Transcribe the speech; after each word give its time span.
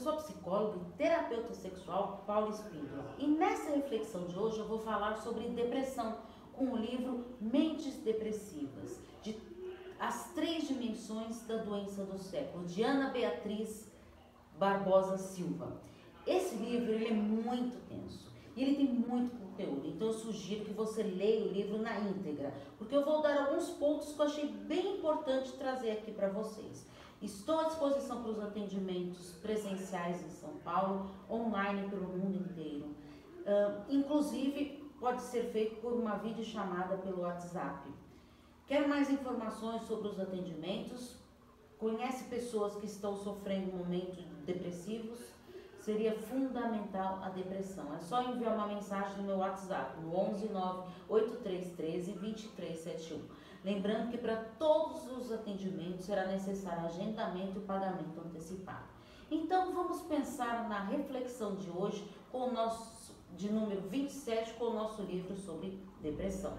sou 0.00 0.16
psicóloga 0.16 0.78
e 0.78 0.96
terapeuta 0.96 1.52
sexual 1.52 2.24
Paula 2.26 2.50
Espíndola. 2.50 3.14
E 3.18 3.26
nessa 3.26 3.70
reflexão 3.70 4.26
de 4.26 4.38
hoje 4.38 4.58
eu 4.58 4.66
vou 4.66 4.78
falar 4.78 5.16
sobre 5.16 5.48
depressão 5.48 6.16
com 6.54 6.72
o 6.72 6.76
livro 6.76 7.26
Mentes 7.40 7.96
Depressivas, 7.98 8.98
de 9.22 9.36
As 9.98 10.32
Três 10.32 10.66
Dimensões 10.68 11.46
da 11.46 11.58
Doença 11.58 12.04
do 12.04 12.18
Século, 12.18 12.64
de 12.64 12.82
Ana 12.82 13.10
Beatriz 13.10 13.90
Barbosa 14.58 15.18
Silva. 15.18 15.80
Esse 16.26 16.56
livro 16.56 16.92
ele 16.92 17.08
é 17.08 17.12
muito 17.12 17.76
tenso 17.86 18.30
e 18.56 18.62
ele 18.62 18.76
tem 18.76 18.86
muito 18.86 19.36
conteúdo, 19.36 19.86
então 19.88 20.08
eu 20.08 20.12
sugiro 20.14 20.64
que 20.64 20.72
você 20.72 21.02
leia 21.02 21.44
o 21.44 21.52
livro 21.52 21.78
na 21.78 21.98
íntegra, 22.00 22.54
porque 22.78 22.96
eu 22.96 23.04
vou 23.04 23.22
dar 23.22 23.46
alguns 23.46 23.70
pontos 23.70 24.12
que 24.12 24.20
eu 24.20 24.26
achei 24.26 24.48
bem 24.48 24.98
importante 24.98 25.52
trazer 25.52 25.92
aqui 25.92 26.10
para 26.12 26.28
vocês. 26.28 26.86
Estou 27.22 27.60
à 27.60 27.64
disposição 27.64 28.22
para 28.22 28.30
os 28.30 28.40
atendimentos 28.40 29.32
presenciais 29.42 30.22
em 30.22 30.30
São 30.30 30.56
Paulo, 30.64 31.10
online 31.30 31.86
pelo 31.90 32.06
mundo 32.06 32.38
inteiro. 32.38 32.86
Uh, 33.40 33.84
inclusive, 33.90 34.90
pode 34.98 35.20
ser 35.20 35.44
feito 35.44 35.82
por 35.82 35.92
uma 35.92 36.16
videochamada 36.16 36.96
pelo 36.96 37.20
WhatsApp. 37.20 37.90
Quer 38.66 38.88
mais 38.88 39.10
informações 39.10 39.82
sobre 39.82 40.08
os 40.08 40.18
atendimentos? 40.18 41.16
Conhece 41.78 42.24
pessoas 42.24 42.74
que 42.76 42.86
estão 42.86 43.14
sofrendo 43.14 43.76
momentos 43.76 44.24
depressivos? 44.46 45.18
Seria 45.78 46.14
fundamental 46.14 47.20
a 47.22 47.28
depressão. 47.28 47.94
É 47.94 47.98
só 47.98 48.22
enviar 48.22 48.54
uma 48.54 48.66
mensagem 48.66 49.18
no 49.18 49.24
meu 49.24 49.38
WhatsApp, 49.38 50.00
no 50.00 50.16
11 50.16 50.48
9 50.48 50.90
8313 51.08 52.12
2371. 52.12 53.20
Lembrando 53.64 54.10
que 54.10 54.18
para 54.18 54.36
todos 54.58 55.06
os 55.10 55.30
atendimentos 55.30 56.06
será 56.06 56.26
necessário 56.26 56.86
agendamento 56.86 57.58
e 57.58 57.62
pagamento 57.62 58.20
antecipado. 58.20 58.88
Então 59.30 59.72
vamos 59.72 60.00
pensar 60.02 60.68
na 60.68 60.84
reflexão 60.84 61.54
de 61.56 61.70
hoje 61.70 62.10
com 62.32 62.48
o 62.48 62.52
nosso 62.52 63.14
de 63.36 63.50
número 63.50 63.82
27 63.82 64.54
com 64.54 64.66
o 64.66 64.74
nosso 64.74 65.02
livro 65.02 65.36
sobre 65.36 65.78
depressão. 66.00 66.56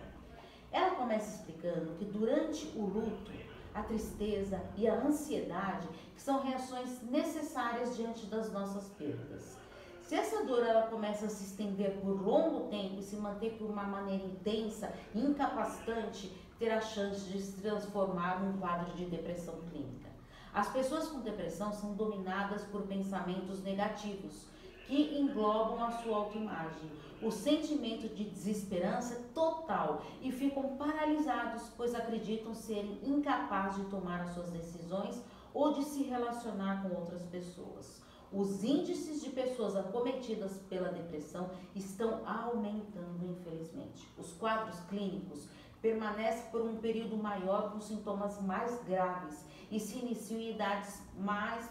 Ela 0.72 0.92
começa 0.92 1.38
explicando 1.38 1.96
que 1.96 2.06
durante 2.06 2.66
o 2.78 2.86
luto, 2.86 3.32
a 3.74 3.84
tristeza 3.84 4.62
e 4.78 4.88
a 4.88 4.96
ansiedade 4.96 5.88
que 6.14 6.22
são 6.22 6.42
reações 6.42 7.02
necessárias 7.04 7.96
diante 7.96 8.26
das 8.26 8.52
nossas 8.52 8.88
perdas. 8.90 9.58
Se 10.02 10.16
essa 10.16 10.44
dor 10.44 10.66
ela 10.66 10.88
começa 10.88 11.26
a 11.26 11.30
se 11.30 11.46
estender 11.46 12.02
por 12.02 12.22
longo 12.22 12.68
tempo 12.68 13.00
e 13.00 13.04
se 13.04 13.16
manter 13.16 13.54
por 13.58 13.70
uma 13.70 13.84
maneira 13.84 14.26
intensa 14.26 14.94
e 15.16 15.20
incapacitante, 15.20 16.30
ter 16.62 16.70
a 16.70 16.80
chance 16.80 17.28
de 17.28 17.42
se 17.42 17.60
transformar 17.60 18.40
num 18.40 18.60
quadro 18.60 18.94
de 18.94 19.06
depressão 19.06 19.56
clínica. 19.72 20.12
As 20.54 20.72
pessoas 20.72 21.08
com 21.08 21.22
depressão 21.22 21.74
são 21.74 21.96
dominadas 21.96 22.64
por 22.66 22.84
pensamentos 22.84 23.64
negativos 23.64 24.46
que 24.86 25.18
englobam 25.20 25.84
a 25.84 25.90
sua 25.90 26.18
autoimagem, 26.18 26.92
o 27.20 27.32
sentimento 27.32 28.08
de 28.10 28.26
desesperança 28.26 29.20
total 29.34 30.04
e 30.22 30.32
ficam 30.32 30.78
paralisados, 30.78 31.64
pois 31.76 31.96
acreditam 31.96 32.54
serem 32.54 33.00
incapazes 33.04 33.84
de 33.84 33.90
tomar 33.90 34.22
as 34.22 34.34
suas 34.36 34.52
decisões 34.52 35.20
ou 35.56 35.74
de 35.74 35.84
se 35.84 36.04
relacionar 36.04 36.84
com 36.84 36.96
outras 36.96 37.24
pessoas. 37.24 38.04
Os 38.32 38.64
índices 38.64 39.22
de 39.22 39.30
pessoas 39.32 39.76
acometidas 39.76 40.58
pela 40.70 40.90
depressão 40.90 41.50
estão 41.76 42.22
aumentando, 42.26 43.26
infelizmente. 43.26 44.08
Os 44.18 44.32
quadros 44.34 44.80
clínicos 44.90 45.50
permanece 45.82 46.44
por 46.52 46.62
um 46.62 46.78
período 46.78 47.18
maior 47.18 47.72
com 47.72 47.82
sintomas 47.82 48.40
mais 48.42 48.82
graves 48.84 49.44
e 49.70 49.80
se 49.80 49.98
inicia 49.98 50.38
em 50.38 50.54
idades 50.54 51.02
mais, 51.18 51.70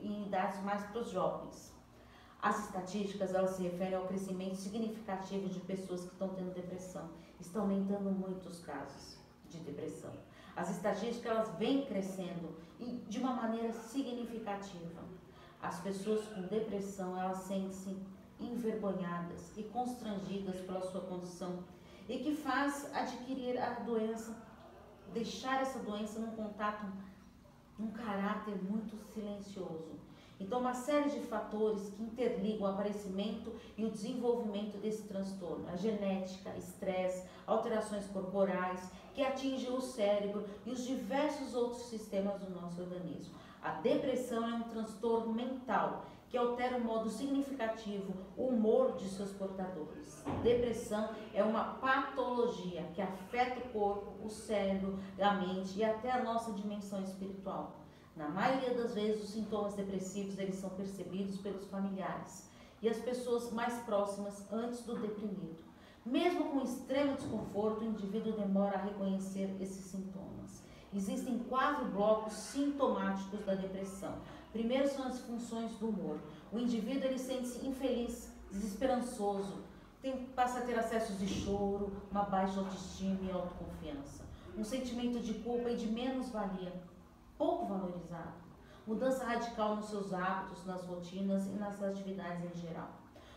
em 0.00 0.26
idades 0.26 0.60
mais 0.62 0.84
para 0.86 1.00
os 1.00 1.10
jovens. 1.10 1.72
As 2.40 2.66
estatísticas 2.66 3.32
elas 3.32 3.50
se 3.50 3.62
referem 3.62 3.94
ao 3.94 4.06
crescimento 4.06 4.56
significativo 4.56 5.48
de 5.48 5.60
pessoas 5.60 6.00
que 6.00 6.12
estão 6.12 6.30
tendo 6.30 6.52
depressão. 6.52 7.08
Estão 7.38 7.62
aumentando 7.62 8.10
muito 8.10 8.48
os 8.48 8.64
casos 8.64 9.16
de 9.48 9.58
depressão. 9.58 10.12
As 10.56 10.70
estatísticas 10.70 11.30
elas 11.30 11.56
vêm 11.56 11.86
crescendo 11.86 12.56
e 12.80 12.96
de 13.08 13.20
uma 13.20 13.32
maneira 13.34 13.72
significativa. 13.72 15.02
As 15.62 15.78
pessoas 15.80 16.26
com 16.26 16.42
depressão 16.42 17.16
elas 17.16 17.38
sentem-se 17.38 17.96
envergonhadas 18.40 19.56
e 19.56 19.62
constrangidas 19.62 20.60
pela 20.62 20.80
sua 20.80 21.02
condição 21.02 21.60
e 22.08 22.18
que 22.18 22.34
faz 22.34 22.92
adquirir 22.94 23.58
a 23.58 23.70
doença, 23.80 24.36
deixar 25.12 25.62
essa 25.62 25.78
doença 25.78 26.18
num 26.18 26.32
contato, 26.32 26.86
num 27.78 27.90
caráter 27.90 28.54
muito 28.62 28.96
silencioso. 29.12 30.00
Então, 30.42 30.58
uma 30.58 30.74
série 30.74 31.08
de 31.10 31.20
fatores 31.20 31.90
que 31.90 32.02
interligam 32.02 32.66
o 32.66 32.72
aparecimento 32.72 33.52
e 33.78 33.84
o 33.84 33.90
desenvolvimento 33.90 34.76
desse 34.78 35.04
transtorno. 35.04 35.68
A 35.68 35.76
genética, 35.76 36.50
estresse, 36.56 37.24
alterações 37.46 38.06
corporais 38.06 38.90
que 39.14 39.22
atingem 39.22 39.70
o 39.70 39.80
cérebro 39.80 40.44
e 40.66 40.70
os 40.70 40.84
diversos 40.84 41.54
outros 41.54 41.82
sistemas 41.82 42.40
do 42.40 42.50
nosso 42.50 42.80
organismo. 42.80 43.34
A 43.62 43.74
depressão 43.74 44.44
é 44.44 44.54
um 44.54 44.62
transtorno 44.64 45.32
mental 45.32 46.06
que 46.32 46.38
altera 46.38 46.78
o 46.78 46.80
modo 46.80 47.10
significativo 47.10 48.14
o 48.38 48.46
humor 48.46 48.96
de 48.96 49.06
seus 49.06 49.32
portadores. 49.32 50.24
Depressão 50.42 51.10
é 51.34 51.44
uma 51.44 51.74
patologia 51.74 52.84
que 52.94 53.02
afeta 53.02 53.60
o 53.60 53.68
corpo, 53.68 54.14
o 54.24 54.30
cérebro, 54.30 54.98
a 55.20 55.34
mente 55.34 55.78
e 55.78 55.84
até 55.84 56.10
a 56.10 56.24
nossa 56.24 56.52
dimensão 56.52 57.02
espiritual. 57.02 57.76
Na 58.16 58.30
maioria 58.30 58.72
das 58.72 58.94
vezes, 58.94 59.24
os 59.24 59.30
sintomas 59.30 59.74
depressivos 59.74 60.38
eles 60.38 60.54
são 60.54 60.70
percebidos 60.70 61.36
pelos 61.36 61.66
familiares 61.66 62.48
e 62.80 62.88
as 62.88 62.96
pessoas 62.96 63.52
mais 63.52 63.74
próximas 63.82 64.50
antes 64.50 64.82
do 64.84 64.98
deprimido. 64.98 65.62
Mesmo 66.04 66.46
com 66.46 66.62
extremo 66.62 67.14
desconforto, 67.14 67.82
o 67.82 67.88
indivíduo 67.88 68.32
demora 68.32 68.78
a 68.78 68.82
reconhecer 68.82 69.54
esses 69.60 69.84
sintomas. 69.84 70.62
Existem 70.94 71.40
quatro 71.40 71.86
blocos 71.86 72.32
sintomáticos 72.32 73.44
da 73.44 73.54
depressão. 73.54 74.14
Primeiro 74.52 74.86
são 74.88 75.06
as 75.06 75.18
funções 75.20 75.72
do 75.76 75.88
humor. 75.88 76.18
O 76.52 76.58
indivíduo 76.58 77.06
ele 77.06 77.18
sente-se 77.18 77.66
infeliz, 77.66 78.30
desesperançoso, 78.50 79.62
tem, 80.02 80.26
passa 80.26 80.58
a 80.58 80.62
ter 80.62 80.78
acessos 80.78 81.18
de 81.18 81.26
choro, 81.26 81.92
uma 82.10 82.24
baixa 82.24 82.60
autoestima 82.60 83.18
e 83.22 83.30
autoconfiança. 83.30 84.24
Um 84.56 84.62
sentimento 84.62 85.20
de 85.20 85.34
culpa 85.34 85.70
e 85.70 85.76
de 85.76 85.86
menos-valia, 85.86 86.72
pouco 87.38 87.66
valorizado. 87.66 88.42
Mudança 88.86 89.24
radical 89.24 89.76
nos 89.76 89.86
seus 89.86 90.12
hábitos, 90.12 90.66
nas 90.66 90.84
rotinas 90.84 91.46
e 91.46 91.50
nas 91.50 91.82
atividades 91.82 92.44
em 92.44 92.60
geral. 92.60 92.90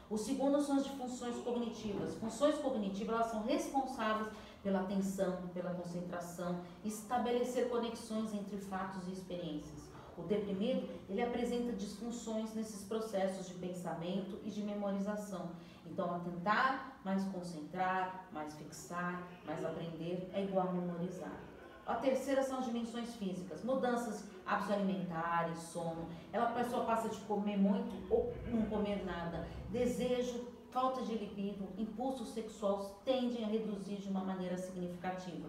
O 0.10 0.18
segundo 0.18 0.62
são 0.62 0.76
as 0.78 0.88
funções 0.88 1.38
cognitivas. 1.38 2.16
Funções 2.16 2.58
cognitivas 2.58 3.16
elas 3.16 3.32
são 3.32 3.44
responsáveis 3.44 4.28
pela 4.62 4.82
atenção, 4.82 5.38
pela 5.54 5.74
concentração, 5.74 6.60
estabelecer 6.84 7.70
conexões 7.70 8.34
entre 8.34 8.58
fatos 8.58 9.08
e 9.08 9.14
experiências. 9.14 9.95
O 10.18 10.24
deprimido, 10.24 10.88
ele 11.10 11.22
apresenta 11.22 11.74
disfunções 11.74 12.54
nesses 12.54 12.84
processos 12.86 13.48
de 13.48 13.54
pensamento 13.56 14.40
e 14.44 14.50
de 14.50 14.64
memorização. 14.64 15.52
Então, 15.86 16.16
atentar, 16.16 17.00
mais 17.04 17.24
concentrar, 17.26 18.28
mais 18.32 18.54
fixar, 18.56 19.28
mais 19.46 19.64
aprender 19.64 20.30
é 20.34 20.44
igual 20.44 20.70
a 20.70 20.72
memorizar. 20.72 21.38
A 21.86 21.96
terceira 21.96 22.42
são 22.42 22.60
as 22.60 22.66
dimensões 22.66 23.14
físicas, 23.16 23.64
mudanças 23.64 24.24
hábitos 24.46 24.72
alimentares, 24.72 25.60
sono. 25.60 26.08
Ela 26.34 26.46
a 26.46 26.52
pessoa 26.54 26.84
passa 26.86 27.10
de 27.10 27.20
comer 27.22 27.58
muito 27.58 28.12
ou 28.12 28.34
não 28.48 28.66
comer 28.66 29.06
nada. 29.06 29.48
Desejo 29.70 30.48
falta 30.72 31.04
de 31.04 31.14
libido, 31.16 31.70
impulsos 31.78 32.30
sexuais 32.30 32.92
tendem 33.06 33.44
a 33.44 33.48
reduzir 33.48 33.98
de 33.98 34.10
uma 34.10 34.24
maneira 34.24 34.58
significativa. 34.58 35.48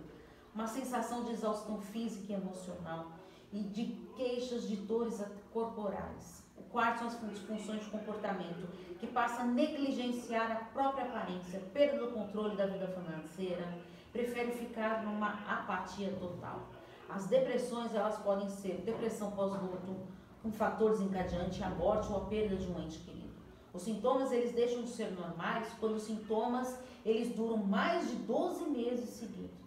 Uma 0.55 0.67
sensação 0.67 1.25
de 1.25 1.33
exaustão 1.33 1.81
física 1.81 2.33
e 2.33 2.37
emocional 2.37 3.13
e 3.53 3.61
de 3.61 3.85
queixas 4.17 4.69
de 4.69 4.77
dores 4.77 5.23
corporais. 5.53 6.45
O 6.57 6.63
quarto 6.65 6.99
são 6.99 7.29
as 7.29 7.31
disfunções 7.31 7.85
de 7.85 7.91
comportamento, 7.91 8.69
que 8.99 9.07
passa 9.07 9.43
a 9.43 9.47
negligenciar 9.47 10.51
a 10.51 10.65
própria 10.73 11.05
aparência, 11.05 11.61
perda 11.73 11.99
do 11.99 12.13
controle 12.13 12.57
da 12.57 12.67
vida 12.67 12.89
financeira, 12.89 13.67
prefere 14.13 14.53
ficar 14.53 15.05
numa 15.05 15.29
apatia 15.47 16.11
total. 16.19 16.69
As 17.09 17.27
depressões, 17.27 17.95
elas 17.95 18.19
podem 18.19 18.49
ser 18.49 18.83
depressão 18.85 19.31
pós-luto, 19.31 19.97
um 20.45 20.51
fator 20.51 20.91
desencadeante 20.91 21.63
a 21.63 21.71
morte 21.71 22.11
ou 22.11 22.19
a 22.19 22.25
perda 22.27 22.57
de 22.57 22.67
um 22.71 22.81
ente 22.81 22.99
querido. 22.99 23.35
Os 23.73 23.83
sintomas 23.83 24.33
eles 24.33 24.53
deixam 24.53 24.83
de 24.83 24.91
ser 24.91 25.11
normais 25.13 25.69
quando 25.79 25.97
os 25.97 26.05
sintomas 26.05 26.79
eles 27.05 27.35
duram 27.37 27.59
mais 27.59 28.09
de 28.11 28.17
12 28.17 28.65
meses 28.71 29.11
seguidos. 29.11 29.67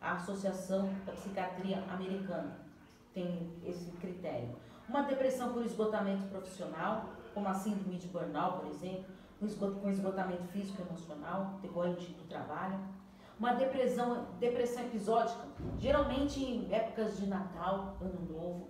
A 0.00 0.14
Associação 0.14 0.90
da 1.06 1.12
Psiquiatria 1.12 1.82
Americana 1.88 2.63
tem 3.14 3.48
esse 3.64 3.90
critério. 3.92 4.54
Uma 4.88 5.02
depressão 5.02 5.52
por 5.52 5.64
esgotamento 5.64 6.24
profissional, 6.26 7.06
como 7.32 7.48
a 7.48 7.54
síndrome 7.54 7.96
de 7.96 8.08
burnout, 8.08 8.58
por 8.58 8.68
exemplo, 8.68 9.14
com 9.80 9.90
esgotamento 9.90 10.44
físico 10.48 10.82
e 10.82 10.86
emocional 10.86 11.58
decorrente 11.62 12.12
do 12.12 12.24
trabalho. 12.28 12.78
Uma 13.38 13.54
depressão, 13.54 14.26
depressão 14.38 14.84
episódica, 14.84 15.44
geralmente 15.78 16.42
em 16.42 16.72
épocas 16.72 17.16
de 17.16 17.26
Natal, 17.26 17.96
Ano 18.00 18.20
Novo. 18.30 18.68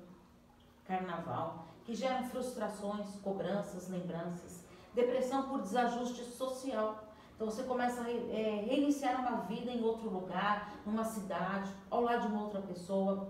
carnaval, 0.87 1.67
que 1.85 1.94
geram 1.94 2.25
frustrações, 2.25 3.06
cobranças, 3.23 3.88
lembranças. 3.88 4.64
Depressão 4.94 5.49
por 5.49 5.61
desajuste 5.62 6.25
social. 6.25 7.05
Então 7.35 7.50
você 7.50 7.64
começa 7.64 8.02
a 8.02 8.11
é, 8.11 8.64
reiniciar 8.69 9.20
uma 9.20 9.43
vida 9.43 9.70
em 9.70 9.82
outro 9.82 10.08
lugar, 10.08 10.73
numa 10.87 11.05
cidade, 11.05 11.70
ao 11.90 12.02
lado 12.02 12.23
de 12.23 12.26
uma 12.29 12.44
outra 12.44 12.61
pessoa, 12.62 13.29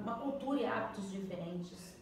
uma 0.00 0.14
cultura 0.14 0.60
e 0.60 0.66
hábitos 0.66 1.10
diferentes. 1.10 1.96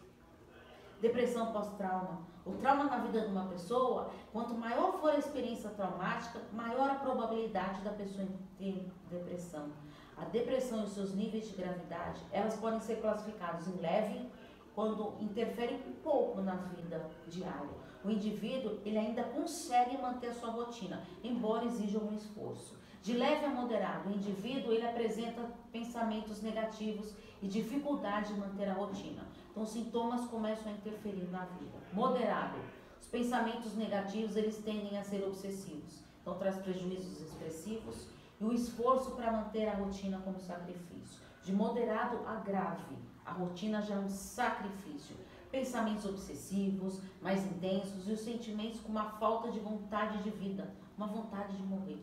Depressão 1.01 1.53
pós-trauma. 1.53 2.29
O 2.45 2.53
trauma 2.53 2.85
na 2.85 2.99
vida 2.99 3.21
de 3.21 3.29
uma 3.29 3.47
pessoa, 3.47 4.11
quanto 4.33 4.55
maior 4.55 4.99
for 5.01 5.11
a 5.11 5.19
experiência 5.19 5.71
traumática, 5.71 6.41
maior 6.53 6.91
a 6.91 6.95
probabilidade 6.95 7.83
da 7.83 7.91
pessoa 7.91 8.27
ter 8.59 8.91
depressão. 9.11 9.71
A 10.17 10.25
depressão 10.25 10.85
e 10.85 10.89
seus 10.89 11.15
níveis 11.15 11.49
de 11.49 11.57
gravidade, 11.57 12.21
elas 12.31 12.57
podem 12.57 12.81
ser 12.81 13.01
classificadas 13.01 13.67
em 13.69 13.77
leve, 13.81 14.29
quando 14.75 15.15
interfere 15.21 15.75
um 15.87 15.93
pouco 16.03 16.41
na 16.41 16.55
vida 16.55 17.07
diária. 17.27 17.69
O 18.05 18.11
indivíduo, 18.11 18.79
ele 18.85 18.99
ainda 18.99 19.25
consegue 19.25 19.99
manter 19.99 20.29
a 20.29 20.35
sua 20.35 20.51
rotina, 20.51 21.03
embora 21.23 21.65
exija 21.67 21.99
um 21.99 22.15
esforço. 22.15 22.79
De 23.03 23.15
leve 23.15 23.47
a 23.47 23.49
moderado, 23.49 24.09
o 24.09 24.13
indivíduo, 24.13 24.73
ele 24.73 24.87
apresenta 24.87 25.51
pensamentos 25.73 26.43
negativos 26.43 27.15
e 27.43 27.49
dificuldade 27.49 28.33
de 28.33 28.41
manter 28.41 28.69
a 28.69 28.75
rotina. 28.75 29.27
Então, 29.51 29.65
sintomas 29.67 30.25
começam 30.27 30.71
a 30.71 30.75
interferir 30.75 31.29
na 31.31 31.45
vida. 31.45 31.79
Moderado, 31.93 32.59
os 33.01 33.09
pensamentos 33.09 33.75
negativos, 33.75 34.37
eles 34.37 34.59
tendem 34.59 34.99
a 34.99 35.03
ser 35.03 35.25
obsessivos. 35.25 36.05
Então, 36.21 36.39
traz 36.39 36.57
prejuízos 36.59 37.21
expressivos 37.21 38.07
e 38.41 38.45
o 38.45 38.53
esforço 38.53 39.13
para 39.13 39.33
manter 39.33 39.69
a 39.69 39.75
rotina 39.75 40.21
como 40.21 40.39
sacrifício. 40.39 41.21
De 41.43 41.53
moderado 41.53 42.27
a 42.27 42.37
grave, 42.37 42.97
a 43.25 43.33
rotina 43.33 43.81
já 43.83 43.95
é 43.95 43.99
um 43.99 44.09
sacrifício. 44.09 45.17
Pensamentos 45.51 46.05
obsessivos, 46.05 47.01
mais 47.21 47.45
intensos 47.45 48.09
e 48.09 48.13
os 48.13 48.21
sentimentos 48.21 48.81
com 48.81 48.91
uma 48.91 49.11
falta 49.19 49.51
de 49.51 49.59
vontade 49.59 50.23
de 50.23 50.31
vida, 50.31 50.73
uma 50.97 51.07
vontade 51.07 51.57
de 51.57 51.63
morrer. 51.63 52.01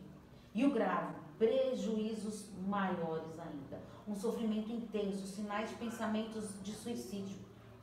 E 0.54 0.66
o 0.66 0.72
grave, 0.72 1.14
prejuízos 1.38 2.50
maiores 2.66 3.38
ainda. 3.38 3.80
Um 4.08 4.16
sofrimento 4.16 4.72
intenso, 4.72 5.26
sinais 5.26 5.68
de 5.68 5.76
pensamentos 5.76 6.62
de 6.62 6.72
suicídio 6.72 7.36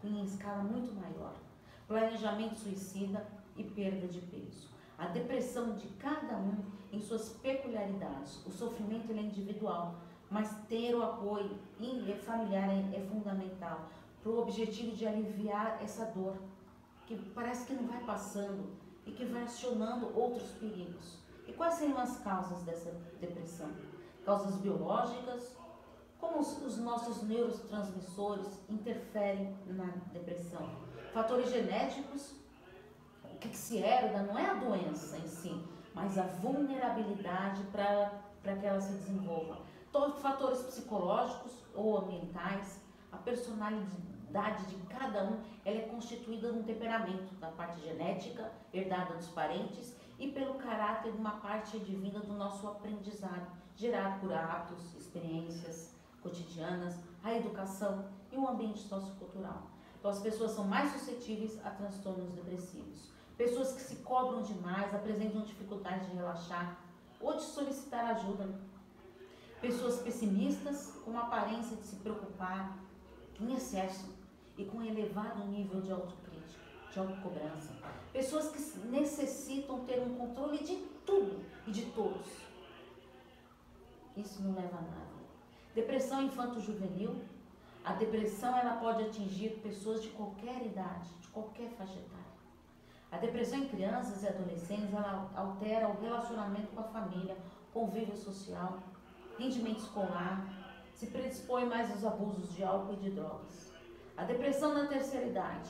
em 0.03 0.23
escala 0.23 0.63
muito 0.63 0.91
maior. 0.95 1.35
Planejamento 1.87 2.55
suicida 2.55 3.27
e 3.55 3.63
perda 3.63 4.07
de 4.07 4.19
peso. 4.21 4.69
A 4.97 5.05
depressão 5.05 5.75
de 5.75 5.87
cada 5.99 6.35
um 6.37 6.63
em 6.91 6.99
suas 6.99 7.29
peculiaridades. 7.29 8.43
O 8.43 8.49
sofrimento 8.49 9.11
é 9.11 9.21
individual, 9.21 9.95
mas 10.27 10.51
ter 10.67 10.95
o 10.95 11.03
apoio 11.03 11.59
familiar 12.25 12.69
é, 12.69 12.97
é 12.97 13.07
fundamental 13.07 13.87
para 14.23 14.31
o 14.31 14.41
objetivo 14.41 14.95
de 14.95 15.05
aliviar 15.05 15.77
essa 15.83 16.05
dor 16.05 16.37
que 17.05 17.15
parece 17.35 17.67
que 17.67 17.73
não 17.73 17.85
vai 17.85 18.03
passando 18.03 18.71
e 19.05 19.11
que 19.11 19.25
vai 19.25 19.43
acionando 19.43 20.11
outros 20.17 20.49
perigos. 20.53 21.19
E 21.47 21.53
quais 21.53 21.75
seriam 21.75 21.99
as 21.99 22.17
causas 22.21 22.63
dessa 22.63 22.91
depressão? 23.21 23.69
Causas 24.25 24.55
biológicas, 24.55 25.55
como 26.25 26.39
os, 26.39 26.61
os 26.63 26.77
nossos 26.77 27.21
neurotransmissores 27.23 28.59
interferem 28.67 29.55
na 29.67 29.85
depressão? 30.11 30.67
Fatores 31.13 31.51
genéticos, 31.51 32.33
o 33.23 33.37
que, 33.37 33.49
que 33.49 33.57
se 33.57 33.77
herda 33.77 34.23
não 34.23 34.37
é 34.37 34.49
a 34.49 34.55
doença 34.55 35.17
em 35.17 35.27
si, 35.27 35.63
mas 35.93 36.17
a 36.17 36.23
vulnerabilidade 36.23 37.61
para 37.71 38.55
que 38.59 38.65
ela 38.65 38.81
se 38.81 38.93
desenvolva. 38.93 39.59
Todos 39.91 40.21
fatores 40.21 40.61
psicológicos 40.63 41.53
ou 41.73 41.99
ambientais, 41.99 42.81
a 43.11 43.17
personalidade 43.17 44.65
de 44.65 44.75
cada 44.87 45.23
um, 45.25 45.41
ela 45.63 45.77
é 45.77 45.87
constituída 45.87 46.51
de 46.51 46.57
um 46.57 46.63
temperamento 46.63 47.33
da 47.35 47.49
parte 47.49 47.79
genética, 47.81 48.51
herdada 48.73 49.13
dos 49.13 49.29
parentes, 49.29 49.95
e 50.17 50.31
pelo 50.31 50.55
caráter 50.55 51.11
de 51.11 51.17
uma 51.17 51.37
parte 51.39 51.77
divina 51.79 52.19
do 52.19 52.33
nosso 52.33 52.67
aprendizado, 52.67 53.47
gerado 53.75 54.21
por 54.21 54.33
hábitos, 54.33 54.95
experiências 54.95 55.94
cotidianas, 56.55 56.95
a 57.23 57.35
educação 57.35 58.05
e 58.31 58.37
o 58.37 58.47
ambiente 58.47 58.79
sociocultural. 58.79 59.63
Então 59.99 60.09
as 60.09 60.19
pessoas 60.19 60.51
são 60.51 60.65
mais 60.65 60.91
suscetíveis 60.93 61.59
a 61.65 61.69
transtornos 61.71 62.33
depressivos. 62.33 63.11
Pessoas 63.37 63.73
que 63.73 63.81
se 63.81 63.97
cobram 63.97 64.41
demais, 64.41 64.93
apresentam 64.93 65.41
dificuldade 65.41 66.07
de 66.07 66.15
relaxar 66.15 66.79
ou 67.19 67.35
de 67.35 67.43
solicitar 67.43 68.05
ajuda 68.15 68.47
Pessoas 69.61 69.99
pessimistas 70.01 70.93
com 71.03 71.17
aparência 71.17 71.75
de 71.77 71.83
se 71.83 71.95
preocupar 71.95 72.77
em 73.39 73.55
excesso 73.55 74.13
e 74.57 74.65
com 74.65 74.83
elevado 74.83 75.43
nível 75.45 75.81
de 75.81 75.91
autocrítica, 75.91 76.61
de 76.91 76.99
autocobrança. 76.99 77.71
Pessoas 78.13 78.51
que 78.51 78.79
necessitam 78.89 79.83
ter 79.85 79.99
um 80.01 80.15
controle 80.17 80.59
de 80.59 80.75
tudo 81.03 81.43
e 81.65 81.71
de 81.71 81.85
todos. 81.93 82.27
Isso 84.15 84.43
não 84.43 84.53
leva 84.53 84.77
a 84.77 84.81
nada. 84.81 85.24
Depressão 85.75 86.21
infanto-juvenil. 86.21 87.21
A 87.83 87.91
depressão 87.91 88.57
ela 88.57 88.77
pode 88.77 89.03
atingir 89.03 89.59
pessoas 89.61 90.01
de 90.01 90.07
qualquer 90.07 90.65
idade, 90.65 91.09
de 91.19 91.27
qualquer 91.27 91.69
faixa 91.71 91.99
etária. 91.99 92.35
A 93.11 93.17
depressão 93.17 93.59
em 93.59 93.67
crianças 93.67 94.23
e 94.23 94.27
adolescentes 94.29 94.93
ela 94.93 95.29
altera 95.35 95.89
o 95.89 95.99
relacionamento 95.99 96.67
com 96.67 96.79
a 96.79 96.85
família, 96.85 97.37
convívio 97.73 98.15
social, 98.15 98.79
rendimento 99.37 99.79
escolar, 99.79 100.47
se 100.93 101.07
predispõe 101.07 101.65
mais 101.65 101.91
aos 101.91 102.05
abusos 102.05 102.55
de 102.55 102.63
álcool 102.63 102.93
e 102.93 102.95
de 102.95 103.09
drogas. 103.11 103.73
A 104.15 104.23
depressão 104.23 104.73
na 104.73 104.87
terceira 104.87 105.25
idade, 105.25 105.69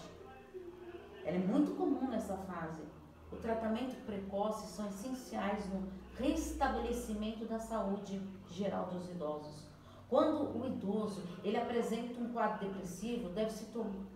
ela 1.23 1.35
é 1.35 1.39
muito 1.39 1.75
comum 1.75 2.07
nessa 2.11 2.37
fase. 2.37 2.83
O 3.31 3.37
tratamento 3.37 3.95
precoce 4.05 4.67
são 4.67 4.87
essenciais 4.87 5.67
no 5.73 5.91
restabelecimento 6.19 7.45
da 7.45 7.57
saúde 7.57 8.21
geral 8.51 8.85
dos 8.85 9.09
idosos. 9.09 9.74
Quando 10.09 10.57
o 10.57 10.67
idoso 10.67 11.23
ele 11.43 11.57
apresenta 11.57 12.19
um 12.19 12.31
quadro 12.31 12.67
depressivo, 12.67 13.29
deve-se 13.29 13.65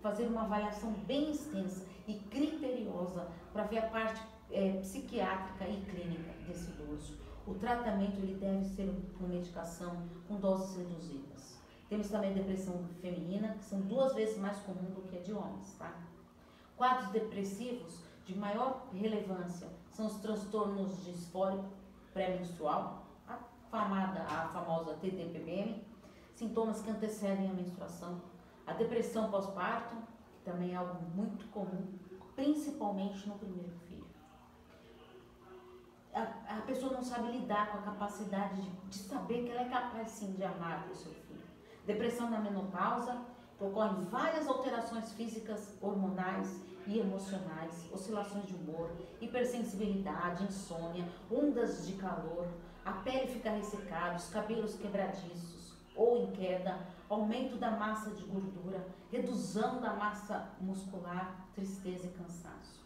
fazer 0.02 0.28
uma 0.28 0.44
avaliação 0.44 0.92
bem 1.08 1.32
extensa 1.32 1.86
e 2.08 2.14
criteriosa 2.16 3.28
para 3.52 3.64
ver 3.64 3.80
a 3.80 3.88
parte 3.88 4.22
é, 4.52 4.74
psiquiátrica 4.80 5.68
e 5.68 5.82
clínica 5.82 6.32
desse 6.48 6.70
idoso 6.72 7.18
o 7.50 7.56
tratamento 7.56 8.18
ele 8.18 8.36
deve 8.36 8.64
ser 8.64 8.94
com 9.18 9.26
medicação 9.26 10.08
com 10.28 10.36
doses 10.36 10.78
reduzidas. 10.78 11.58
Temos 11.90 12.08
também 12.08 12.32
depressão 12.32 12.86
feminina, 13.02 13.56
que 13.56 13.66
são 13.66 13.82
duas 13.82 14.14
vezes 14.14 14.38
mais 14.38 14.58
comum 14.60 14.92
do 14.92 15.02
que 15.10 15.18
a 15.18 15.22
de 15.22 15.34
homens, 15.34 15.74
tá? 15.80 15.92
Quadros 16.78 17.10
depressivos 17.10 18.02
de 18.24 18.38
maior 18.38 18.88
relevância 18.94 19.68
são 19.92 20.06
os 20.06 20.18
transtornos 20.18 21.04
disfórico 21.04 21.66
pré-menstrual, 22.14 23.08
famada, 23.70 24.22
a 24.22 24.48
famosa 24.50 24.96
TDPM, 24.96 25.84
sintomas 26.36 26.82
que 26.82 26.90
antecedem 26.90 27.50
a 27.50 27.54
menstruação, 27.54 28.22
a 28.66 28.74
depressão 28.74 29.30
pós-parto, 29.30 29.96
que 30.34 30.52
também 30.52 30.74
é 30.74 30.76
algo 30.76 31.02
muito 31.16 31.46
comum, 31.48 31.88
principalmente 32.36 33.28
no 33.28 33.38
primeiro 33.38 33.78
filho 33.88 33.90
a, 36.14 36.58
a 36.58 36.62
pessoa 36.62 36.94
não 36.94 37.04
sabe 37.04 37.32
lidar 37.32 37.72
com 37.72 37.78
a 37.80 37.82
capacidade 37.82 38.62
de, 38.62 38.70
de 38.90 38.98
saber 38.98 39.44
que 39.44 39.52
ela 39.52 39.62
é 39.62 39.70
capaz 39.70 40.10
sim 40.10 40.34
de 40.34 40.44
amar 40.44 40.88
o 40.92 40.96
seu 40.96 41.12
filho. 41.14 41.44
Depressão 41.86 42.30
na 42.30 42.40
menopausa, 42.40 43.22
ocorrem 43.60 44.06
várias 44.06 44.48
alterações 44.48 45.12
físicas, 45.14 45.74
hormonais 45.82 46.62
e 46.90 47.00
emocionais, 47.00 47.90
oscilações 47.92 48.46
de 48.46 48.56
humor, 48.56 48.92
hipersensibilidade, 49.22 50.44
insônia, 50.44 51.08
ondas 51.32 51.88
de 51.88 51.94
calor, 51.94 52.48
a 52.84 52.92
pele 52.92 53.28
fica 53.28 53.52
ressecada, 53.52 54.18
os 54.18 54.30
cabelos 54.30 54.76
quebradiços 54.76 55.74
ou 55.96 56.24
em 56.24 56.32
queda, 56.32 56.80
aumento 57.10 57.56
da 57.58 57.72
massa 57.72 58.12
de 58.12 58.24
gordura, 58.24 58.86
redução 59.12 59.80
da 59.80 59.94
massa 59.94 60.50
muscular, 60.60 61.48
tristeza 61.54 62.08
e 62.08 62.12
cansaço. 62.12 62.86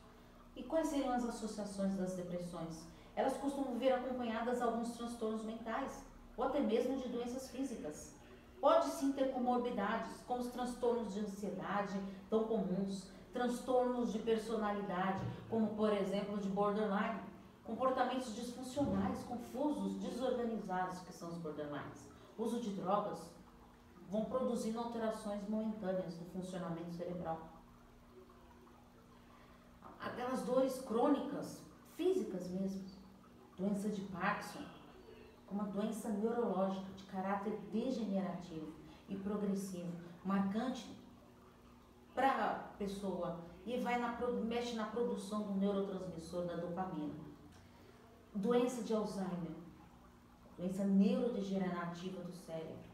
E 0.56 0.64
quais 0.64 0.88
seriam 0.88 1.14
as 1.14 1.26
associações 1.26 1.96
das 1.96 2.14
depressões? 2.14 2.94
elas 3.16 3.38
costumam 3.38 3.78
vir 3.78 3.94
acompanhadas 3.94 4.58
de 4.58 4.64
alguns 4.64 4.92
transtornos 4.94 5.44
mentais 5.44 6.04
ou 6.36 6.46
até 6.46 6.60
mesmo 6.60 6.98
de 6.98 7.10
doenças 7.10 7.50
físicas. 7.50 8.14
Pode 8.60 8.88
sim 8.92 9.12
ter 9.12 9.32
comorbidades, 9.32 10.22
como 10.26 10.42
os 10.42 10.48
transtornos 10.48 11.14
de 11.14 11.20
ansiedade 11.20 11.94
tão 12.30 12.46
comuns, 12.46 13.12
transtornos 13.34 14.14
de 14.14 14.20
personalidade, 14.20 15.26
como 15.50 15.76
por 15.76 15.92
exemplo 15.92 16.38
de 16.38 16.48
borderline, 16.50 17.20
comportamentos 17.64 18.36
disfuncionais, 18.36 19.24
confusos, 19.24 19.96
desorganizados, 19.96 21.00
que 21.00 21.12
são 21.12 21.30
os 21.30 21.38
borderlines. 21.40 22.08
Uso 22.38 22.62
de 22.62 22.72
drogas 22.72 23.20
vão 24.10 24.26
produzindo 24.26 24.80
alterações 24.80 25.48
momentâneas 25.50 26.20
no 26.20 26.26
funcionamento 26.26 26.92
cerebral. 26.92 27.40
Aquelas 30.00 30.42
dores 30.44 30.80
crônicas, 30.82 31.62
físicas 31.96 32.50
mesmo, 32.50 32.84
doença 33.58 33.90
de 33.90 34.02
Parkinson, 34.02 34.64
uma 35.50 35.66
doença 35.66 36.10
neurológica 36.10 36.92
de 36.96 37.04
caráter 37.06 37.58
degenerativo 37.72 38.74
e 39.08 39.16
progressivo, 39.16 39.92
marcante 40.26 40.86
para 42.14 42.30
a 42.30 42.54
pessoa 42.78 43.40
e 43.66 43.78
vai 43.78 44.00
na, 44.00 44.18
mexe 44.44 44.76
na 44.76 44.86
produção 44.86 45.44
do 45.44 45.54
neurotransmissor 45.54 46.46
da 46.46 46.56
dopamina. 46.56 47.14
Doença 48.36 48.84
de 48.84 48.94
Alzheimer, 48.94 49.52
doença 50.58 50.84
neurodegenerativa 50.84 52.22
do 52.22 52.34
cérebro. 52.34 52.94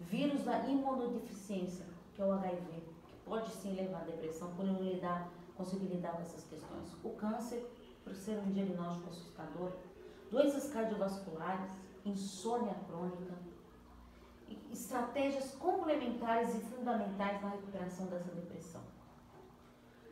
Vírus 0.00 0.44
da 0.44 0.66
imunodeficiência, 0.66 1.86
que 2.14 2.22
é 2.22 2.24
o 2.24 2.32
HIV, 2.32 2.82
que 3.06 3.16
pode 3.24 3.50
sim 3.50 3.74
levar 3.74 4.00
à 4.00 4.04
depressão 4.04 4.50
por 4.54 4.64
não 4.64 4.82
lidar, 4.82 5.30
conseguir 5.56 5.86
lidar 5.86 6.12
com 6.12 6.22
essas 6.22 6.44
questões. 6.44 6.96
O 7.04 7.10
câncer, 7.10 7.70
por 8.02 8.14
ser 8.14 8.38
um 8.38 8.50
diagnóstico 8.50 9.10
assustador. 9.10 9.72
Doenças 10.30 10.72
cardiovasculares, 10.72 11.70
insônia 12.04 12.74
crônica, 12.86 13.34
estratégias 14.70 15.54
complementares 15.56 16.54
e 16.54 16.60
fundamentais 16.60 17.40
na 17.42 17.50
recuperação 17.50 18.06
dessa 18.06 18.30
depressão. 18.32 18.80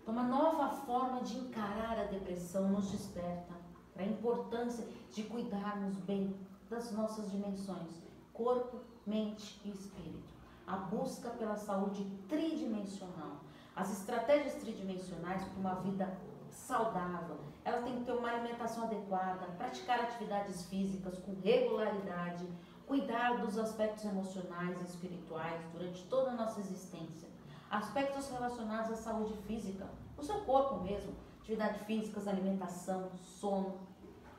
Então, 0.00 0.14
uma 0.14 0.23
nova 0.23 0.71
forma 0.71 1.21
de 1.23 1.37
encarar 1.38 1.99
a 1.99 2.04
depressão 2.04 2.68
nos 2.68 2.90
desperta 2.90 3.54
para 3.92 4.02
a 4.02 4.07
importância 4.07 4.87
de 5.12 5.25
cuidarmos 5.25 5.97
bem 5.99 6.35
das 6.71 6.92
nossas 6.92 7.30
dimensões, 7.30 8.02
corpo, 8.33 8.80
mente 9.07 9.61
e 9.64 9.71
espírito. 9.71 10.35
A 10.66 10.76
busca 10.76 11.30
pela 11.30 11.57
saúde 11.57 12.04
tridimensional. 12.28 13.40
As 13.75 13.90
estratégias 13.90 14.54
tridimensionais 14.54 15.42
para 15.45 15.59
uma 15.59 15.75
vida 15.76 16.18
saudável, 16.50 17.38
ela 17.64 17.83
tem 17.83 17.97
que 17.97 18.04
ter 18.04 18.12
uma 18.12 18.30
alimentação 18.30 18.85
adequada, 18.85 19.47
praticar 19.57 20.00
atividades 20.00 20.66
físicas 20.66 21.18
com 21.18 21.35
regularidade, 21.42 22.47
cuidar 22.88 23.37
dos 23.37 23.59
aspectos 23.59 24.02
emocionais 24.07 24.80
e 24.80 24.85
espirituais 24.85 25.62
durante 25.73 26.02
toda 26.04 26.30
a 26.30 26.35
nossa 26.35 26.59
existência. 26.59 27.28
Aspectos 27.71 28.30
relacionados 28.30 28.90
à 28.90 28.97
saúde 28.97 29.35
física, 29.47 29.87
o 30.16 30.23
seu 30.23 30.40
corpo 30.40 30.80
mesmo, 30.80 31.12
atividade 31.38 31.80
física, 31.85 32.18
alimentação, 32.28 33.11
sono. 33.23 33.87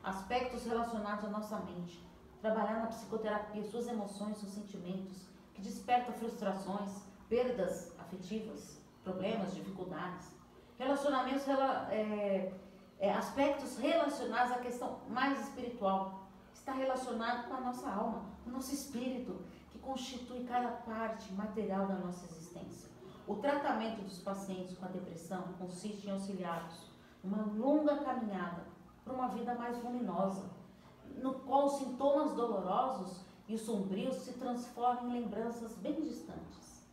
Aspectos 0.02 0.64
relacionados 0.64 1.24
à 1.24 1.28
nossa 1.28 1.60
mente, 1.60 2.04
trabalhar 2.40 2.80
na 2.80 2.86
psicoterapia 2.86 3.62
suas 3.62 3.86
emoções, 3.86 4.38
seus 4.38 4.52
sentimentos, 4.52 5.28
que 5.54 5.62
desperta 5.62 6.12
frustrações, 6.12 7.02
perdas 7.28 7.94
afetivas, 8.00 8.80
problemas, 9.04 9.54
dificuldades. 9.54 10.26
Relacionamentos, 10.76 11.46
é, 11.90 12.52
é, 12.98 13.12
aspectos 13.12 13.78
relacionados 13.78 14.52
à 14.52 14.58
questão 14.58 15.00
mais 15.08 15.40
espiritual, 15.40 16.20
está 16.52 16.72
relacionado 16.72 17.48
com 17.48 17.54
a 17.54 17.60
nossa 17.60 17.90
alma, 17.90 18.22
o 18.50 18.52
nosso 18.52 18.74
espírito, 18.74 19.40
que 19.70 19.78
constitui 19.78 20.44
cada 20.44 20.68
parte 20.68 21.32
material 21.32 21.86
da 21.86 21.94
nossa 21.94 22.26
existência. 22.26 22.90
O 23.26 23.36
tratamento 23.36 24.02
dos 24.02 24.18
pacientes 24.18 24.76
com 24.76 24.84
a 24.84 24.88
depressão 24.88 25.42
consiste 25.58 26.08
em 26.08 26.10
auxiliá-los 26.10 26.90
numa 27.22 27.44
longa 27.44 27.98
caminhada 27.98 28.64
para 29.04 29.14
uma 29.14 29.28
vida 29.28 29.54
mais 29.54 29.82
luminosa, 29.82 30.50
no 31.16 31.34
qual 31.34 31.66
os 31.66 31.74
sintomas 31.74 32.32
dolorosos 32.32 33.20
e 33.46 33.54
os 33.54 33.60
sombrios 33.62 34.16
se 34.16 34.32
transformam 34.32 35.10
em 35.10 35.22
lembranças 35.22 35.76
bem 35.76 36.00
distantes. 36.00 36.88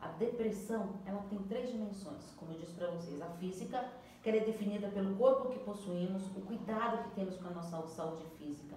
A 0.00 0.08
depressão, 0.08 0.94
ela 1.04 1.22
tem 1.28 1.38
três 1.40 1.70
dimensões, 1.70 2.32
como 2.36 2.52
eu 2.52 2.58
disse 2.58 2.72
para 2.72 2.90
vocês, 2.90 3.20
a 3.20 3.26
física, 3.30 3.90
que 4.22 4.30
é 4.30 4.44
definida 4.44 4.88
pelo 4.88 5.16
corpo 5.16 5.50
que 5.50 5.58
possuímos, 5.60 6.24
o 6.36 6.40
cuidado 6.42 7.02
que 7.04 7.14
temos 7.14 7.36
com 7.36 7.48
a 7.48 7.52
nossa 7.52 7.86
saúde 7.88 8.24
física. 8.38 8.69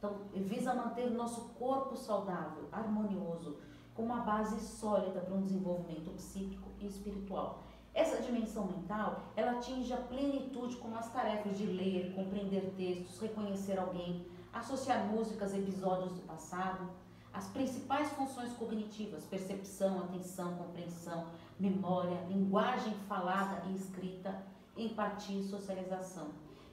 Então, 0.00 0.16
visa 0.34 0.72
manter 0.72 1.08
o 1.08 1.14
nosso 1.14 1.50
corpo 1.58 1.94
saudável, 1.94 2.66
harmonioso, 2.72 3.58
com 3.94 4.02
uma 4.02 4.20
base 4.20 4.58
sólida 4.58 5.20
para 5.20 5.34
um 5.34 5.42
desenvolvimento 5.42 6.10
psíquico 6.12 6.70
e 6.78 6.86
espiritual. 6.86 7.62
Essa 7.92 8.22
dimensão 8.22 8.64
mental, 8.66 9.24
ela 9.36 9.58
atinge 9.58 9.92
a 9.92 9.98
plenitude 9.98 10.76
com 10.76 10.96
as 10.96 11.12
tarefas 11.12 11.58
de 11.58 11.66
ler, 11.66 12.14
compreender 12.14 12.72
textos, 12.78 13.20
reconhecer 13.20 13.78
alguém, 13.78 14.26
associar 14.50 15.06
músicas, 15.06 15.52
episódios 15.52 16.14
do 16.14 16.22
passado, 16.22 16.88
as 17.30 17.48
principais 17.48 18.08
funções 18.12 18.54
cognitivas, 18.54 19.26
percepção, 19.26 20.00
atenção, 20.00 20.54
compreensão, 20.56 21.26
memória, 21.58 22.24
linguagem 22.26 22.94
falada 23.06 23.68
e 23.68 23.74
escrita, 23.74 24.42
empatia 24.78 25.40
e 25.40 25.44
socialização. 25.44 26.28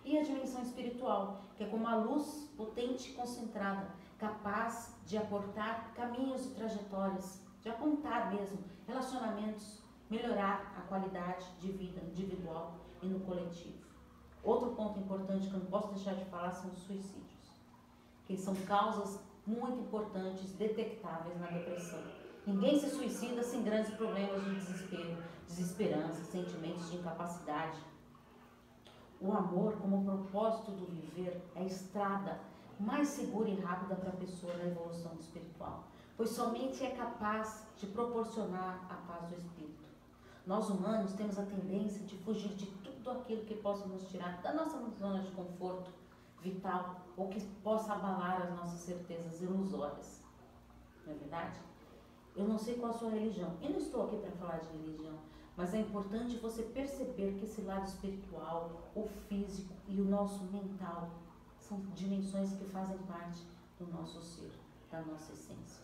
E 0.08 0.18
a 0.18 0.24
dimensão 0.24 0.62
espiritual, 0.62 1.42
que 1.54 1.66
é 1.66 1.68
como 1.68 1.86
a 1.86 1.96
luz 1.96 2.50
potente 2.56 3.12
e 3.12 3.14
concentrada, 3.14 3.90
capaz 4.18 4.96
de 5.06 5.18
aportar 5.18 5.94
caminhos 5.94 6.46
e 6.46 6.52
trajetórias, 6.52 7.42
de 7.62 7.68
apontar 7.68 8.34
mesmo 8.34 8.58
relacionamentos, 8.88 9.84
melhorar 10.10 10.74
a 10.78 10.82
qualidade 10.84 11.46
de 11.60 11.74
vida 11.74 12.00
individual 12.06 12.78
e 13.02 13.08
no 13.08 13.20
coletivo. 13.20 13.86
Outro 14.42 14.70
ponto 14.76 14.98
importante 14.98 15.50
que 15.50 15.54
eu 15.54 15.60
não 15.60 15.68
posso 15.68 15.94
deixar 15.94 16.16
de 16.16 16.24
falar 16.24 16.52
são 16.52 16.72
os 16.72 16.80
suicídios, 16.84 17.52
que 18.24 18.38
são 18.38 18.56
causas 18.56 19.20
muito 19.46 19.82
importantes 19.82 20.54
detectáveis 20.54 21.38
na 21.38 21.48
depressão. 21.48 22.02
Ninguém 22.46 22.80
se 22.80 22.90
suicida 22.92 23.44
sem 23.44 23.62
grandes 23.62 23.94
problemas 23.96 24.42
de 24.42 24.56
desespero, 24.56 25.22
desesperança, 25.46 26.24
sentimentos 26.24 26.90
de 26.90 26.96
incapacidade. 26.96 27.78
O 29.20 29.32
amor, 29.32 29.74
como 29.78 30.06
propósito 30.06 30.72
do 30.72 30.86
viver, 30.86 31.42
é 31.56 31.62
a 31.62 31.66
estrada 31.66 32.40
mais 32.80 33.08
segura 33.08 33.50
e 33.50 33.60
rápida 33.60 33.96
para 33.96 34.10
a 34.10 34.16
pessoa 34.16 34.56
na 34.56 34.66
evolução 34.66 35.14
espiritual, 35.20 35.86
pois 36.16 36.30
somente 36.30 36.84
é 36.86 36.92
capaz 36.92 37.64
de 37.78 37.88
proporcionar 37.88 38.86
a 38.90 38.94
paz 39.12 39.30
do 39.30 39.36
espírito. 39.36 39.88
Nós 40.46 40.70
humanos 40.70 41.14
temos 41.14 41.38
a 41.40 41.44
tendência 41.44 42.06
de 42.06 42.16
fugir 42.18 42.54
de 42.56 42.68
tudo 42.68 43.10
aquilo 43.10 43.44
que 43.46 43.56
possa 43.56 43.88
nos 43.88 44.08
tirar 44.10 44.42
da 44.42 44.54
nossa 44.54 44.78
zona 45.00 45.22
de 45.22 45.32
conforto 45.32 45.92
vital 46.42 47.02
ou 47.18 47.28
que 47.28 47.42
possa 47.64 47.94
abalar 47.94 48.44
as 48.44 48.52
nossas 48.52 48.80
certezas 48.80 49.42
ilusórias. 49.42 50.22
Não 51.06 51.14
é 51.14 51.18
verdade? 51.18 51.60
Eu 52.36 52.48
não 52.48 52.58
sei 52.58 52.76
qual 52.76 52.92
a 52.92 52.94
sua 52.94 53.10
religião. 53.10 53.58
Eu 53.62 53.72
não 53.72 53.80
estou 53.80 54.06
aqui 54.06 54.18
para 54.18 54.32
falar 54.32 54.60
de 54.60 54.78
religião, 54.78 55.16
mas 55.58 55.74
é 55.74 55.80
importante 55.80 56.38
você 56.38 56.62
perceber 56.62 57.34
que 57.34 57.46
esse 57.46 57.62
lado 57.62 57.88
espiritual, 57.88 58.92
o 58.96 59.08
físico 59.28 59.74
e 59.88 60.00
o 60.00 60.06
nosso 60.06 60.44
mental 60.46 61.10
são 61.58 61.80
dimensões 61.96 62.54
que 62.54 62.66
fazem 62.66 62.98
parte 63.00 63.44
do 63.80 63.88
nosso 63.88 64.22
ser, 64.22 64.52
da 64.92 65.02
nossa 65.02 65.34
essência. 65.34 65.84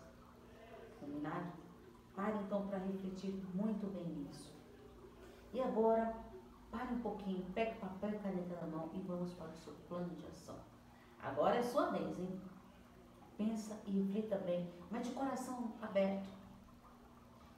Combinado? 1.00 1.52
Pare 2.16 2.38
então 2.38 2.68
para 2.68 2.78
refletir 2.78 3.34
muito 3.56 3.92
bem 3.92 4.06
nisso. 4.06 4.54
E 5.52 5.60
agora, 5.60 6.16
pare 6.72 6.94
um 6.94 7.00
pouquinho, 7.00 7.44
pegue 7.56 7.80
papel 7.80 8.12
e 8.12 8.20
caneta 8.20 8.56
na 8.62 8.68
mão 8.68 8.92
e 8.94 9.00
vamos 9.02 9.34
para 9.34 9.50
o 9.50 9.58
seu 9.58 9.74
plano 9.90 10.16
de 10.16 10.26
ação. 10.28 10.56
Agora 11.20 11.58
é 11.58 11.64
sua 11.64 11.88
vez, 11.90 12.20
hein? 12.20 12.40
Pensa 13.36 13.76
e 13.88 13.92
reflita 13.92 14.38
bem, 14.38 14.70
mas 14.92 15.08
de 15.08 15.14
coração 15.16 15.74
aberto. 15.82 16.30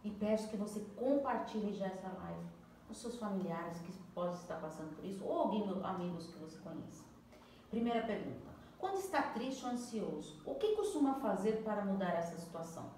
E 0.06 0.12
peço 0.12 0.50
que 0.50 0.56
você 0.56 0.82
compartilhe 0.96 1.74
já 1.74 1.88
essa 1.88 2.08
live 2.08 2.46
com 2.88 2.94
seus 2.94 3.18
familiares 3.18 3.80
que 3.80 3.92
podem 4.14 4.36
estar 4.36 4.62
passando 4.62 4.96
por 4.96 5.04
isso, 5.04 5.26
ou 5.26 5.40
alguém, 5.40 5.68
amigos 5.84 6.28
que 6.28 6.38
você 6.38 6.60
conheça. 6.60 7.04
Primeira 7.72 8.06
pergunta. 8.06 8.54
Quando 8.78 9.00
está 9.00 9.24
triste 9.32 9.66
ou 9.66 9.72
ansioso, 9.72 10.40
o 10.46 10.54
que 10.54 10.76
costuma 10.76 11.16
fazer 11.16 11.64
para 11.64 11.84
mudar 11.84 12.12
essa 12.12 12.38
situação? 12.38 12.92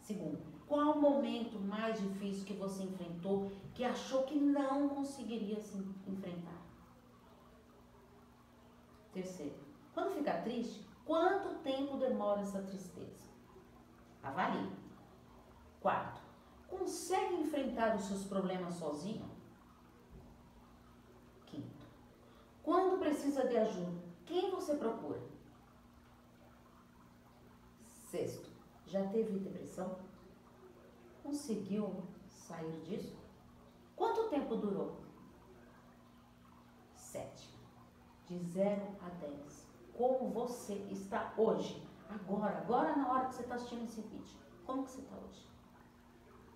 Segundo, 0.00 0.40
qual 0.66 0.92
o 0.92 1.00
momento 1.02 1.60
mais 1.60 2.00
difícil 2.00 2.46
que 2.46 2.54
você 2.54 2.84
enfrentou 2.84 3.52
que 3.74 3.84
achou 3.84 4.22
que 4.22 4.36
não 4.36 4.88
conseguiria 4.88 5.60
se 5.60 5.76
enfrentar? 6.08 6.62
Terceiro, 9.12 9.56
quando 9.92 10.14
fica 10.14 10.40
triste, 10.40 10.88
quanto 11.04 11.58
tempo 11.62 11.98
demora 11.98 12.40
essa 12.40 12.62
tristeza? 12.62 13.31
Avalie. 14.22 14.70
Quarto, 15.80 16.20
consegue 16.68 17.34
enfrentar 17.34 17.96
os 17.96 18.04
seus 18.04 18.24
problemas 18.24 18.74
sozinho? 18.74 19.32
Quando 22.62 23.00
precisa 23.00 23.46
de 23.48 23.56
ajuda, 23.56 24.00
quem 24.24 24.50
você 24.50 24.76
procura? 24.76 25.20
Sexto, 28.08 28.48
já 28.86 29.04
teve 29.08 29.38
depressão? 29.38 29.98
Conseguiu 31.22 32.04
sair 32.28 32.80
disso? 32.82 33.16
Quanto 33.96 34.28
tempo 34.28 34.56
durou? 34.56 35.00
Sete. 36.94 37.50
De 38.26 38.38
0 38.38 38.96
a 39.00 39.08
10. 39.08 39.66
Como 39.96 40.30
você 40.30 40.74
está 40.90 41.34
hoje? 41.36 41.82
Agora, 42.12 42.58
agora 42.58 42.94
na 42.94 43.10
hora 43.10 43.26
que 43.26 43.34
você 43.34 43.42
está 43.42 43.54
assistindo 43.54 43.84
esse 43.84 44.02
vídeo. 44.02 44.38
Como 44.66 44.84
que 44.84 44.90
você 44.90 45.00
está 45.00 45.16
hoje? 45.16 45.48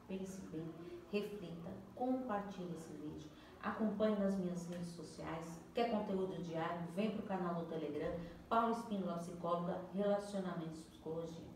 Pense 0.07 0.41
bem, 0.49 0.71
reflita, 1.11 1.71
compartilhe 1.95 2.75
esse 2.75 2.93
vídeo. 2.93 3.31
Acompanhe 3.63 4.19
nas 4.19 4.37
minhas 4.37 4.69
redes 4.69 4.91
sociais. 4.91 5.59
Quer 5.75 5.91
conteúdo 5.91 6.43
diário? 6.43 6.87
Vem 6.95 7.11
para 7.11 7.25
o 7.25 7.27
canal 7.27 7.55
do 7.55 7.67
Telegram. 7.67 8.21
Paulo 8.51 8.75
Espíndola, 8.75 9.17
psicóloga, 9.17 9.81
relacionamentos 9.95 10.83
psicologia. 10.83 11.49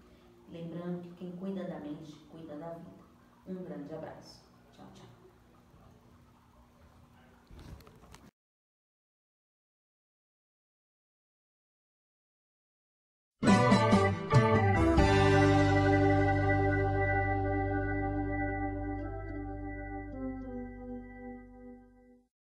Lembrando 0.48 1.02
que 1.02 1.14
quem 1.14 1.36
cuida 1.36 1.64
da 1.64 1.78
mente, 1.78 2.12
cuida 2.30 2.56
da 2.56 2.70
vida. 2.70 2.90
Um 3.46 3.62
grande 3.62 3.94
abraço. 3.94 4.49